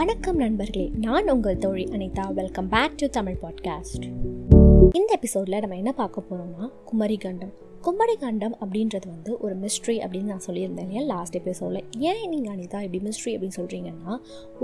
[0.00, 2.32] வணக்கம் நண்பர்களே நான் உங்கள் தோழி Anitha.
[2.32, 4.04] Welcome back to Tamil podcast
[4.92, 7.52] இந்த எபிசோடில் நம்ம என்ன பார்க்க போகிறோம்னா குமரி கண்டம்
[7.84, 11.78] குமரி கண்டம் அப்படின்றது வந்து ஒரு மிஸ்ட்ரி அப்படின்னு நான் சொல்லியிருந்தேன் இல்லையா லாஸ்ட் எபிசோடில்
[12.10, 14.14] ஏன் நீங்கள் அனிதா இப்படி மிஸ்ட்ரி அப்படின்னு சொல்கிறீங்கன்னா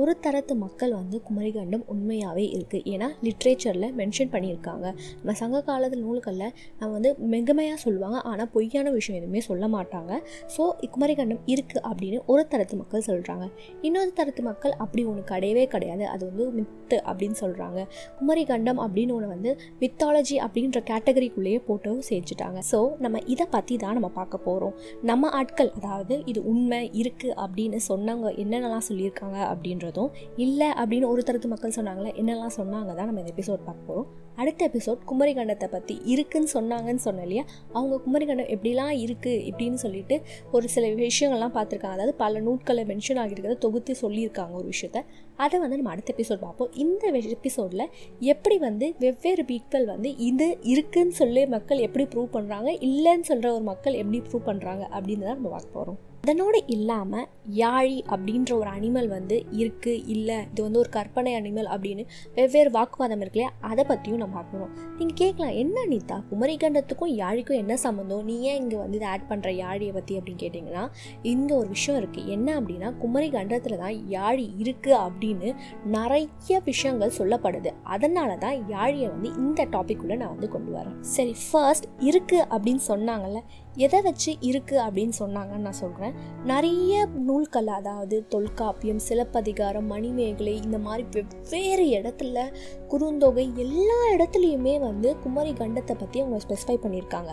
[0.01, 4.87] ஒரு தரத்து மக்கள் வந்து குமரி கண்டம் உண்மையாகவே இருக்குது ஏன்னா லிட்ரேச்சரில் மென்ஷன் பண்ணியிருக்காங்க.
[5.21, 10.13] நம்ம சங்க காலத்து நூல்களில் நம்ம வந்து மெகமையாக சொல்லுவாங்க ஆனால் பொய்யான விஷயம் எதுவுமே சொல்ல மாட்டாங்க.
[10.57, 13.49] ஸோ குமரி கண்டம் இருக்குது அப்படின்னு ஒரு தரத்து மக்கள் சொல்கிறாங்க
[13.89, 16.07] இன்னொரு தரத்து மக்கள் அப்படி ஒன்று கிடையவே கிடையாது.
[16.17, 17.81] அது வந்து மித்து அப்படின்னு சொல்கிறாங்க
[18.21, 19.53] குமரி கண்டம் அப்படின்னு ஒன்று வந்து
[19.85, 22.61] மித்தாலஜி அப்படின்ற கேட்டகரிக்குள்ளேயே போட்டு சேர்த்துட்டாங்க.
[22.73, 27.81] ஸோ நம்ம இதை பற்றி தான் நம்ம பார்க்க போகிறோம் நம்ம ஆட்கள் அதாவது இது உண்மை இருக்குது அப்படின்னு
[27.89, 33.35] சொன்னவங்க என்னென்னலாம் சொல்லியிருக்காங்க அப்படின்றதும் இல்லை அப்படின்னு ஒரு தரத்து மக்கள் சொன்னாங்களே என்னெல்லாம் சொன்னாங்க தான் நம்ம இந்த
[33.37, 37.45] எபிசோட் பார்க்க போகிறோம் அடுத்த எபிசோட் குமரிகண்டத்தை பற்றி இருக்குன்னு சொன்னாங்கன்னு சொன்ன இல்லையா?
[37.73, 40.17] அவங்க குமரிகண்டம் எப்படிலாம் இருக்குது இப்படின்னு சொல்லிட்டு
[40.51, 41.97] ஒரு சில விஷயங்கள்லாம் பார்த்துருக்காங்க.
[41.99, 45.01] அதாவது பல நூட்களை மென்ஷன் ஆகியிருக்கிறத தொகுத்து சொல்லியிருக்காங்க ஒரு விஷயத்த.
[45.37, 46.71] அதை வந்து நம்ம அடுத்த எபிசோட் பார்ப்போம்.
[46.77, 47.85] இந்த எபிசோடில்
[48.27, 53.65] எப்படி வந்து வெவ்வேறு பீக்கள் வந்து இது இருக்குன்னு சொல்லி மக்கள் எப்படி ப்ரூவ் பண்ணுறாங்க இல்லைன்னு சொல்கிற ஒரு
[53.65, 59.09] மக்கள் எப்படி ப்ரூவ் பண்ணுறாங்க அப்படின்னு தான் நம்ம பார்க்க போகிறோம் அதனோடு இல்லாமல் யாழி அப்படின்ற ஒரு அனிமல்
[59.09, 62.03] வந்து இருக்குது இல்லை இது வந்து ஒரு கற்பனை அனிமல் அப்படின்னு
[62.35, 66.17] வெவ்வேறு வாக்குவாதம் இருக்கு இல்லையா அதை பற்றியும் நம்ம பார்க்கணும் நீங்கள் கேட்கலாம் என்ன அனிதா?
[66.31, 70.85] குமரிகண்டத்துக்கும் யாழிக்கும் என்ன சம்மந்தம் நீ ஏன் இங்கே வந்து இதை ஆட் பண்ணுற யாழியை பற்றி அப்படின்னு கேட்டிங்கன்னா
[71.23, 75.53] இங்கே ஒரு விஷயம் இருக்குது என்ன அப்படின்னா குமரிகண்டத்தில் தான் யாழி இருக்குது அப்படின்னு
[75.97, 77.71] நிறைய விஷயங்கள் சொல்லப்படுது.
[77.83, 80.97] அதனால தான் யாழியை வந்து இந்த டாபிக்குள்ளே நான் வந்து கொண்டு வரேன்.
[81.15, 83.41] சரி ஃபர்ஸ்ட் இருக்குது அப்படின்னு சொன்னாங்கல்ல
[83.85, 86.93] எதை வச்சு இருக்குது அப்படின்னு சொன்னாங்கன்னு நான் சொல்கிறேன் நிறைய
[87.29, 92.45] நூல்கள் அதாவது தொல்காப்பியம் சிலப்பதிகாரம் மணிமேகலை இந்த மாதிரி வெவ்வேறு இடத்துல
[92.93, 97.33] குறுந்தொகை எல்லா இடத்துலையுமே வந்து குமரி கண்டத்தை பற்றி அவங்க ஸ்பெசிஃபை பண்ணியிருக்காங்க.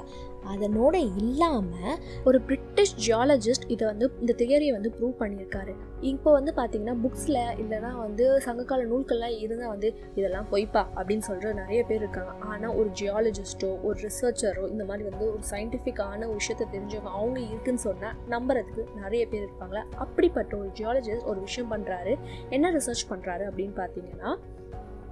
[0.51, 5.73] அதனோட இல்லாமல் ஒரு பிரிட்டிஷ் ஜியாலஜிஸ்ட் இதை வந்து இந்த தியரியை வந்து ப்ரூவ் பண்ணியிருக்காரு.
[6.11, 11.81] இப்போ வந்து பார்த்தீங்கன்னா புக்ஸில் இல்லைனா வந்து சங்ககால நூல்கள்லாம் இருந்தால் வந்து இதெல்லாம் பொய்ப்பா அப்படின்னு சொல்கிற நிறைய
[11.83, 12.33] பேர் இருக்காங்க.
[12.51, 18.17] ஆனால் ஒரு ஜியாலஜிஸ்ட்டோ ஒரு ரிசர்ச்சரோ இந்த மாதிரி வந்து ஒரு சயின்டிஃபிக்கான விஷயத்தை தெரிஞ்சவங்க அவங்க இருக்குன்னு சொன்னால்
[18.35, 22.15] நம்புறதுக்கு நிறைய பேர் இருப்பாங்களா அப்படிப்பட்ட ஒரு ஜியாலஜிஸ்ட் ஒரு விஷயம் பண்ணுறாரு
[22.49, 24.31] என்ன ரிசர்ச் பண்ணுறாரு அப்படின்னு பார்த்தீங்கன்னா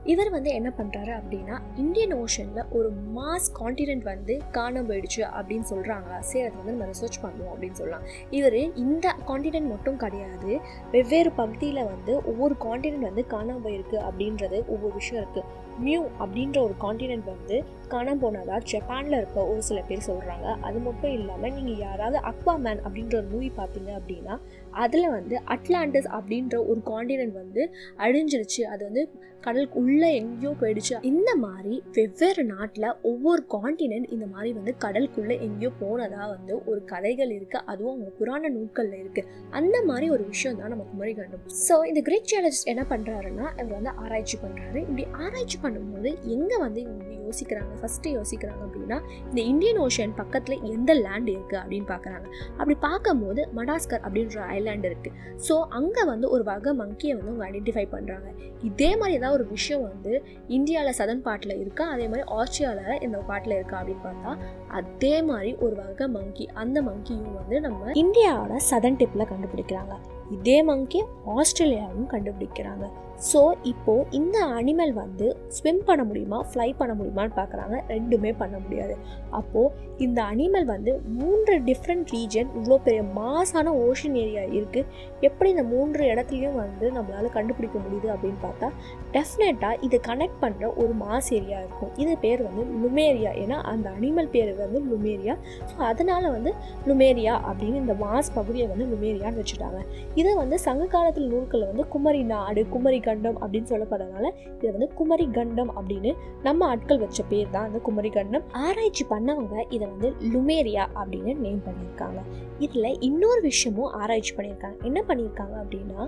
[0.06, 6.19] இவர் வந்து என்ன பண்ணுறாரு அப்படின்னா இந்தியன் ஓஷனில் ஒரு மாஸ் காண்டினென்ட் வந்து காண போயிடுச்சு அப்படின்னு சொல்கிறாங்க
[6.19, 8.03] சரி அதை வந்து நம்ம ரிசர்ச் பண்ணுவோம் அப்படின்னு சொல்லலாம்.
[8.29, 10.59] இவர் இந்த காண்டினென்ட் மட்டும் கிடையாது
[10.91, 16.76] வெவ்வேறு பகுதியில் வந்து ஒவ்வொரு காண்டினென்ட் வந்து காணாம போயிருக்கு அப்படின்றது ஒவ்வொரு விஷயம் இருக்குது மியூ அப்படின்ற ஒரு
[16.80, 22.18] காண்டினென்ட் வந்து காணாம போனதா ஜப்பானில் இருக்க ஒரு சில பேர் சொல்கிறாங்க அது மட்டும் இல்லாமல் நீங்கள் யாராவது
[22.18, 24.36] அக்வாமேன் அப்படின்ற ஒரு மூவி பார்த்தீங்க அப்படின்னா
[24.76, 27.64] அதில் வந்து அட்லாண்டிஸ் அப்படின்ற ஒரு காண்டினென்ட் வந்து
[28.00, 28.62] அழிஞ்சிருச்சு.
[28.64, 29.04] அது வந்து
[29.46, 30.96] கடலுக்கு உள்ளே எங்கேயோ போயிடுச்சு.
[31.02, 37.32] இந்த மாதிரி வெவ்வேறு நாட்டில் ஒவ்வொரு காண்டினென்ட் இந்த மாதிரி வந்து கடலுக்குள்ளே எங்கேயோ போனதாக வந்து ஒரு கதைகள்
[37.38, 41.78] இருக்குது அதுவும் அவங்க புராண நூல்களில் இருக்குது அந்த மாதிரி ஒரு விஷயம் தான் நம்ம முறை கண்டும் ஸோ
[41.88, 47.09] இந்த கிரேட் ஜியாலஜிஸ்ட் என்ன பண்ணுறாருன்னா இவர் வந்து ஆராய்ச்சி பண்ணுறாரு இப்படி ஆராய்ச்சி பண்ணும்போது எங்கே வந்து இவங்க
[47.25, 48.97] யோசிக்கிறாங்க ஃபஸ்ட்டு யோசிக்கிறாங்க அப்படின்னா
[49.29, 52.27] இந்த இந்தியன் ஓஷன் பக்கத்தில் எந்த லேண்ட் இருக்குது அப்படின்னு பார்க்குறாங்க
[52.57, 55.16] அப்படி பார்க்கும்போது மடாஸ்கர் அப்படின்ற ஐலாண்ட் இருக்குது
[55.47, 58.27] ஸோ அங்கே வந்து ஒரு வகை மங்கியை வந்து அவங்க ஐடென்டிஃபை பண்ணுறாங்க
[58.63, 60.11] இதே மாதிரி ஏதாவது ஒரு விஷயம் வந்து
[60.47, 61.85] இந்தியாவில் சதன் பாட்டில் இருக்கா?
[61.85, 64.31] அதே மாதிரி ஆஸ்திரேலியாவில் இந்த பாட்டில் இருக்கா அப்படின்னு பார்த்தா
[64.69, 69.95] அதே மாதிரி ஒரு வகை மங்கி அந்த மங்கியும் வந்து நம்ம இந்தியாவோட சதன் டிப்பில் கண்டுபிடிக்கிறாங்க.
[70.31, 71.01] இதே மங்கி
[71.38, 72.85] ஆஸ்திரேலியாவும் கண்டுபிடிக்கிறாங்க.
[73.30, 75.28] ஸோ இப்போது இந்த அனிமல் வந்து
[75.58, 77.76] ஸ்விம் பண்ண முடியுமா ஃப்ளை பண்ண முடியுமான்னு பார்க்குறாங்க.
[77.94, 78.96] ரெண்டுமே பண்ண முடியாது.
[79.40, 84.88] அப்போது இந்த அனிமல் வந்து மூன்று டிஃப்ரெண்ட் ரீஜன் இவ்வளோ பெரிய மாசான ஓஷன் ஏரியா இருக்குது
[85.28, 88.70] எப்படி இந்த மூன்று இடத்துலையும் வந்து நம்மளால் கண்டுபிடிக்க முடியுது அப்படின்னு பார்த்தா
[89.16, 91.92] டெஃபினட்டாக இதை கனெக்ட் பண்ணுற ஒரு மாஸ் ஏரியா இருக்கும்.
[92.03, 95.36] இது பேர் வந்து லுமேரியா ஏன்னா அந்த அனிமல் பேர் வந்து லுமேரியா
[95.70, 96.53] ஸோ அதனால் வந்து
[96.90, 99.80] லுமேரியா அப்படின்னு இந்த மாஸ் பகுதியை வந்து லுமேரியான்னு வச்சுட்டாங்க.
[100.22, 104.27] இதை வந்து சங்க காலத்தில் நூல்களில் வந்து குமரி நாடு குமரி கண்டம் அப்படின்னு சொல்லப்படுறதுனால
[104.57, 106.13] இதை வந்து குமரி கண்டம் அப்படின்னு
[106.47, 111.63] நம்ம ஆட்கள் வச்ச பேர் தான் அந்த குமரி கண்டம் ஆராய்ச்சி பண்ணவங்க இதை வந்து லுமேரியா அப்படின்னு நேம்
[111.67, 112.19] பண்ணியிருக்காங்க.
[112.66, 114.77] இதில் இன்னொரு விஷயமும் ஆராய்ச்சி பண்ணியிருக்காங்க.
[114.83, 116.01] என்ன பண்ணியிருக்காங்க அப்படின்னா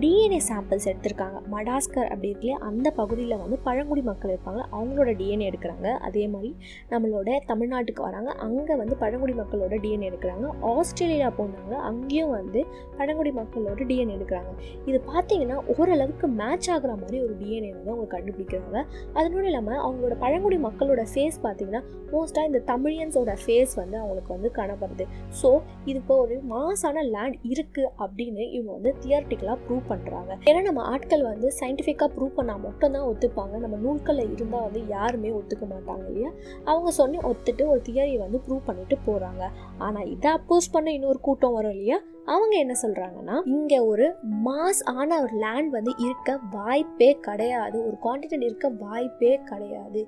[0.00, 1.38] டிஎன்ஏ சாம்பிள்ஸ் எடுத்திருக்காங்க.
[1.54, 4.60] மடாஸ்கர் அப்படி இருக்குல்லையே அந்த பகுதியில் வந்து பழங்குடி மக்கள் இருப்பாங்க.
[4.76, 5.88] அவங்களோட டிஎன்ஏ எடுக்கிறாங்க.
[6.08, 6.50] அதே மாதிரி
[6.90, 8.30] நம்மளோட தமிழ்நாட்டுக்கு வராங்க.
[8.46, 10.48] அங்கே வந்து பழங்குடி மக்களோட டிஎன்ஏ எடுக்கிறாங்க.
[10.72, 11.74] ஆஸ்திரேலியா போனாங்க.
[11.90, 12.62] அங்கேயும் வந்து
[12.98, 14.52] பழங்குடி மக்களோட டிஎன்ஏ எடுக்கிறாங்க.
[14.86, 18.78] இது பார்த்தீங்கன்னா ஓரளவுக்கு மேட்ச் ஆகிற மாதிரி ஒரு டிஎன்ஏ வந்து அவங்க கண்டுபிடிக்கிறாங்க.
[19.18, 21.82] அதனோட இல்லாமல் அவங்களோட பழங்குடி மக்களோட ஃபேஸ் பார்த்தீங்கன்னா
[22.12, 25.04] மோஸ்ட்டாக இந்த தமிழியன்ஸோட ஃபேஸ் வந்து அவங்களுக்கு வந்து காணப்படுது.
[25.40, 25.48] ஸோ
[25.90, 31.24] இது இப்போ ஒரு மாசான லேண்ட் இருக்குது அப்படின்னு இவங்க வந்து தியர்டிக்கலாக ப்ரூவ் பண்ணுறாங்க ஏன்னா நம்ம ஆட்கள்
[31.32, 33.54] வந்து சயின்டிஃபிக்காக ப்ரூவ் பண்ணால் மட்டும்தான் ஒத்துப்பாங்க.
[33.64, 36.30] நம்ம நூல்களில் இருந்தால் வந்து யாருமே ஒத்துக்க மாட்டாங்க இல்லையா?
[36.70, 39.42] அவங்க சொன்னி ஒத்துட்டு ஒரு தியரியை வந்து ப்ரூவ் பண்ணிட்டு போகிறாங்க
[39.88, 41.98] ஆனால் இதை அப்போஸ் பண்ண இன்னொரு கூட்டம் வரும் இல்லையா?
[42.32, 44.06] அவங்க என்ன சொல்கிறாங்கன்னா இங்கே ஒரு
[44.46, 47.76] மாஸ் ஆன ஒரு லேண்ட் வந்து இருக்க வாய்ப்பே கிடையாது.
[47.88, 50.00] ஒரு கான்டினென்ட் இருக்க வாய்ப்பே கிடையாது.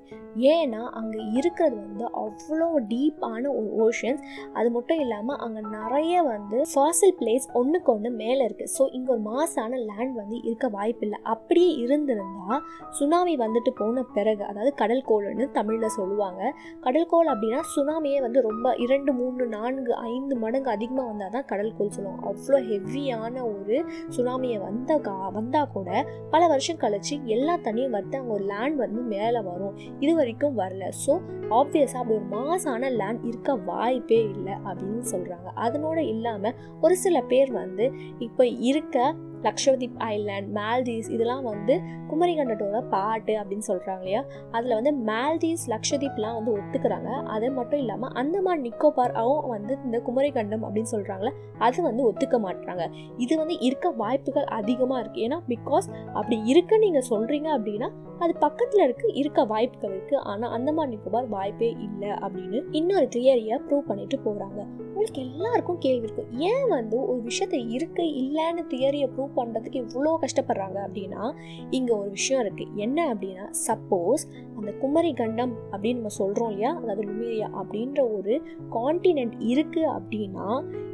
[0.53, 4.21] ஏன்னா அங்கே இருக்கிறது வந்து அவ்வளோ டீப்பான ஒரு ஓஷன்ஸ்
[4.59, 9.23] அது மட்டும் இல்லாமல் அங்கே நிறைய வந்து ஃபாசில் பிளேஸ் ஒன்றுக்கு ஒன்று மேலே இருக்குது ஸோ இங்கே ஒரு
[9.31, 11.19] மாசான லேண்ட் வந்து இருக்க வாய்ப்பில்லை.
[11.33, 12.63] அப்படியே இருந்திருந்தால்
[12.99, 16.41] சுனாமி வந்துட்டு போன பிறகு அதாவது கடல் கோள்னு தமிழில் சொல்லுவாங்க.
[16.87, 21.75] கடல் கோள் அப்படின்னா சுனாமியே வந்து ரொம்ப இரண்டு மூணு நான்கு ஐந்து மடங்கு அதிகமாக வந்தால் தான் கடல்
[21.77, 22.11] கோள் சொல்லுவாங்க.
[22.21, 23.85] அவ்வளோ ஹெவியான ஒரு
[24.17, 29.01] சுனாமியை வந்த கா வந்தால் கூட பல வருஷம் கழிச்சு எல்லா தண்ணியும் வரத்து அங்கே ஒரு லேண்ட் வந்து
[29.01, 29.77] மேலே வரும்.
[29.99, 30.89] இது வரைக்கும் வரல.
[31.05, 31.13] ஸோ
[31.49, 37.51] ஆப்வியஸாக அப்படி ஒரு மாசான லேண்ட் இருக்க வாய்ப்பே இல்லை அப்படின்னு சொல்கிறாங்க அதனோட இல்லாமல் ஒரு சில பேர்
[37.51, 41.75] வந்து இப்போ இருக்க லக்ஷதீப் ஐலாண்ட் மால்தீவ்ஸ் இதெல்லாம் வந்து
[42.11, 44.21] குமரிகண்டத்தோட பாட்டு அப்படின்னு சொல்கிறாங்க இல்லையா?
[44.51, 47.09] அதில் வந்து மால்தீவ்ஸ் லக்ஷதீப்லாம் வந்து ஒத்துக்கிறாங்க.
[47.25, 52.85] அது மட்டும் இல்லாமல் அந்தமான் நிக்கோபாராவும் வந்து இந்த குமரிகண்டம் அப்படின்னு சொல்கிறாங்களே அது வந்து ஒத்துக்க மாட்டுறாங்க
[53.17, 58.83] இது வந்து இருக்க வாய்ப்புகள் அதிகமாக இருக்குது ஏன்னா பிகாஸ் அப்படி இருக்க நீங்கள் சொல்கிறீங்க அப்படின்னா அது பக்கத்தில்
[58.83, 64.59] இருக்கு இருக்க வாய்ப்புகள் இருக்குது ஆனால் அந்தமான் நிக்கோபார் வாய்ப்பே இல்லை அப்படின்னு இன்னொரு தியரியை ப்ரூவ் பண்ணிட்டு போகிறாங்க
[64.87, 70.77] உங்களுக்கு எல்லாருக்கும் கேள்வி இருக்கும் ஏன் வந்து ஒரு விஷயத்தை இருக்கு இல்லைன்னு தியரியை ப்ரூவ் பண்ணுறதுக்கு இவ்வளோ கஷ்டப்படுறாங்க
[70.85, 71.23] அப்படின்னா
[71.69, 74.23] இங்கே ஒரு விஷயம் இருக்குது என்ன அப்படின்னா சப்போஸ்
[74.55, 76.75] அந்த குமரி கண்டம் அப்படின்னு நம்ம சொல்கிறோம் இல்லையா?
[76.75, 78.41] அதாவது லுமேரியா அப்படின்ற ஒரு
[78.71, 80.47] கான்டினென்ட் இருக்குது அப்படின்னா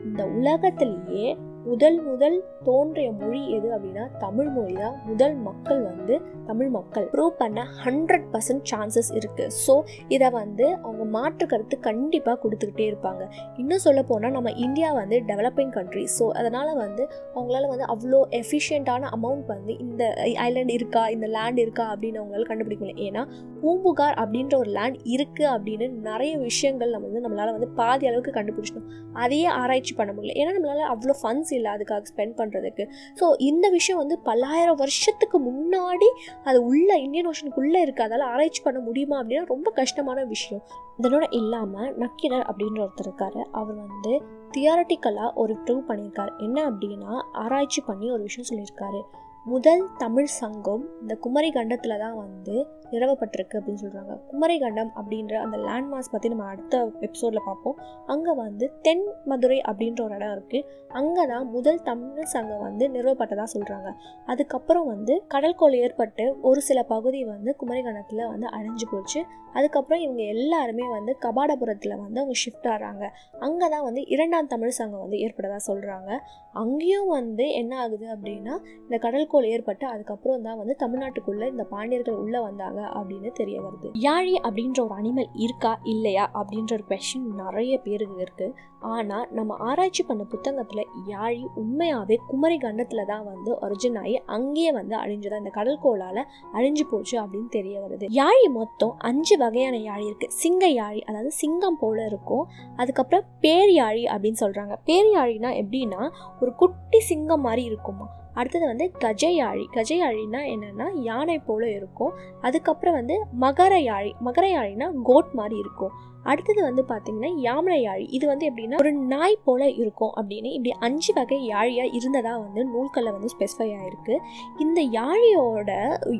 [0.03, 1.27] இந்த உலகத்திலேயே
[1.69, 2.36] முதல் முதல்
[2.68, 4.95] தோன்றிய மொழி எது அப்படின்னா தமிழ் மொழி தான்.
[5.10, 6.16] முதல் மக்கள் வந்து
[6.48, 7.06] தமிழ் மக்கள்.
[7.13, 9.74] ப்ரூவ் பண்ண ஹண்ட்ரட் பர்சன்ட் சான்சஸ் இருக்குது ஸோ
[10.16, 13.24] இதை வந்து அவங்க மாற்று கருத்து கண்டிப்பாக கொடுத்துக்கிட்டே இருப்பாங்க.
[13.63, 17.04] இன்னும் சொல்ல போனால் நம்ம இந்தியா வந்து டெவலப்பிங் கண்ட்ரி ஸோ அதனால் வந்து
[17.36, 20.04] அவங்களால வந்து அவ்வளோ எஃபிஷியண்ட்டான அமௌண்ட் வந்து இந்த
[20.48, 23.24] ஐலாண்ட் இருக்கா இந்த லேண்ட் இருக்கா அப்படின்னு அவங்களால கண்டுபிடிக்க முடியும் ஏன்னா
[23.62, 28.89] பூம்புகார் அப்படின்ற ஒரு லேண்ட் இருக்குது அப்படின்னு நிறைய விஷயங்கள் நம்ம வந்து நம்மளால் வந்து பாதி அளவுக்கு கண்டுபிடிச்சிட்டோம்.
[29.24, 30.36] அதையே ஆராய்ச்சி பண்ண முடியல.
[30.42, 32.85] ஏன்னா நம்மளால் அவ்வளோ ஃபண்ட்ஸ் இல்லை அதுக்காக ஸ்பெண்ட் பண்ணுறதுக்கு
[33.21, 36.09] ஸோ இந்த விஷயம் வந்து பல்லாயிரம் வருஷத்துக்கு முன்னாடி
[36.50, 40.63] அது உள்ள இந்தியன் ஓஷனுக்குள்ளே இருக்குது அதால் ஆராய்ச்சி பண்ண முடியுமா அப்படின்னா ரொம்ப கஷ்டமான விஷயம்.
[41.00, 43.41] இதனோட இல்லாமல் நக்கினர் அப்படின்ற ஒருத்தர் இருக்காரு.
[43.59, 44.13] அவர் வந்து
[44.56, 46.31] தியாரட்டிக்கலாக ஒரு ப்ரூவ் பண்ணியிருக்காரு.
[46.45, 47.13] என்ன அப்படின்னா
[47.44, 49.01] ஆராய்ச்சி பண்ணி ஒரு விஷயம் சொல்லியிருக்காரு.
[49.45, 55.57] முதல் தமிழ் சங்கம் இந்த குமரி கண்டத்தில் தான் வந்து நிறுவப்பட்டிருக்கு அப்படின்னு சொல்கிறாங்க குமரி கண்டம் அப்படின்ற அந்த
[55.57, 57.77] லேண்ட்மார்க்ஸ் பற்றி நம்ம அடுத்த எபிசோடில் பார்ப்போம்.
[58.06, 63.47] அங்கே வந்து தென் மதுரை அப்படின்ற ஒரு இடம் இருக்குது அங்கே தான் முதல் தமிழ் சங்கம் வந்து நிறுவப்பட்டதாக
[63.53, 63.89] சொல்கிறாங்க
[64.25, 69.25] அதுக்கப்புறம் வந்து கடற்கோள் ஏற்பட்டு ஒரு சில பகுதி வந்து குமரி கண்டத்தில் வந்து அழிஞ்சு போச்சு.
[69.53, 73.06] அதுக்கப்புறம் இவங்க எல்லாருமே வந்து கபாடபுரத்தில் வந்து அவங்க ஷிஃப்ட் ஆகிறாங்க
[73.39, 76.12] அங்கே தான் வந்து இரண்டாம் தமிழ் சங்கம் வந்து ஏற்பட்டதாக சொல்கிறாங்க
[76.51, 78.53] அங்கேயும் வந்து என்ன ஆகுது அப்படின்னா
[78.86, 78.97] இந்த
[79.29, 83.87] கடற்கோள் ஏற்பட்டு அதுக்கப்புறம் தான் வந்து தமிழ்நாட்டுக்குள்ளே இந்த பாண்டியர்கள் உள்ளே வந்தாங்க அப்படின்னு தெரிய வருது.
[84.07, 85.71] யாழி அப்படின்ற ஒரு அனிமல் இருக்கா?
[85.83, 86.25] இல்லையா?
[86.33, 93.05] அப்படின்ற ஒரு கொஷின் நிறைய பேருக்கு இருக்குது ஆனால் நம்ம ஆராய்ச்சி பண்ண புத்தகத்தில் யாழி உண்மையாகவே குமரி கண்டத்தில்
[93.05, 96.21] தான் வந்து ஒரிஜின் ஆகி அங்கேயே வந்து அழிஞ்சுதான் இந்த கடற்கோளால்
[96.53, 98.07] அழிஞ்சு போச்சு அப்படின்னு தெரிய வருது.
[98.13, 102.45] யாழி மொத்தம் அஞ்சு வகையான யாழி இருக்குது சிங்க யாழி அதாவது சிங்கம் போல இருக்கும்.
[102.75, 106.01] அதுக்கப்புறம் பேர் யாழி அப்படின்னு சொல்கிறாங்க பேர் யாழினா எப்படின்னா
[106.41, 108.07] ஒரு குட்டி சிங்கம் மாதிரி இருக்குமா?
[108.33, 109.65] அடுத்தது வந்து கஜயாழி.
[109.73, 112.13] கஜயாழினா என்னென்னா யானை போல் இருக்கும்.
[112.41, 115.91] அதுக்கப்புறம் வந்து மகர யாழி மகர யாழினா கோட் மாதிரி இருக்கும்.
[116.25, 118.06] அடுத்தது வந்து பார்த்தீங்கன்னா யாமனை யாழி.
[118.10, 123.12] இது வந்து எப்படின்னா ஒரு நாய் போல இருக்கும் அப்படின்னு இப்படி அஞ்சு வகை யாழியாக இருந்ததா வந்து நூல்களில்
[123.12, 124.16] வந்து ஸ்பெசிஃபை ஆயிருக்கு.
[124.57, 125.69] இந்த யாழியோட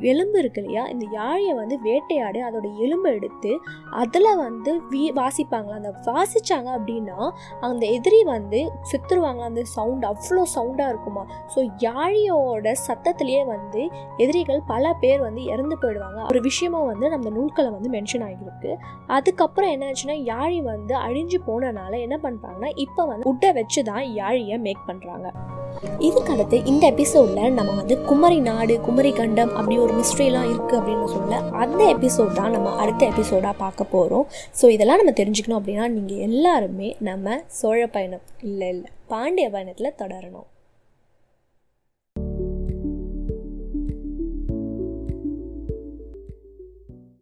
[0.01, 3.59] எலும்பு இருக்கு இல்லையா இந்த யாழியை வந்து வேட்டையாடி அதோட எலும்பை எடுத்து
[3.92, 5.76] அதில் வந்து வீ வாசிப்பாங்களா?
[5.76, 7.19] அந்த வாசித்தாங்க அப்படின்னா
[7.62, 11.26] அந்த எதிரி வந்து செத்துருவாங்க அந்த சவுண்ட் அவ்வளோ சவுண்டாக இருக்குமா?
[11.56, 13.81] ஸோ யாழியோட சத்தத்திலேயே வந்து
[14.18, 16.26] எதிரிகள் பல பேர் வந்து இறந்து போயிடுவாங்க.
[16.28, 18.78] ஒரு விஷயமும் வந்து நம்ம நூல்களை வந்து மென்ஷன் ஆகியிருக்கு.
[19.07, 24.58] அதுக்கப்புறம் என்ன என்னாச்சுன்னா யாழி வந்து அழிஞ்சு போனனால என்ன பண்ணுறாங்கன்னா இப்போ வந்து உட்டை வச்சு தான் யாழியை
[24.58, 25.28] மேக் பண்ணுறாங்க
[26.02, 31.40] இதுக்கடுத்து இந்த எபிசோடில் நம்ம வந்து குமரி நாடு குமரி கண்டம் அப்படி ஒரு மிஸ்ட்ரிலாம் இருக்குது அப்படின்னு சொல்ல
[31.56, 34.28] அந்த எபிசோட் தான் நம்ம அடுத்த எபிசோடாக பார்க்க போகிறோம்
[34.62, 40.48] ஸோ இதெல்லாம் நம்ம தெரிஞ்சுக்கணும் அப்படின்னா நீங்கள் எல்லாருமே நம்ம சோழ பயணம் இல்லை இல்லை பாண்டிய பயணத்தில் தொடரணும்.